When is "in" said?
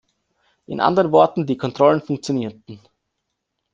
0.65-0.79